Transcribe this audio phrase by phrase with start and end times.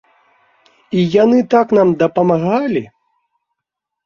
[0.99, 2.83] І яны так нам дапамагалі!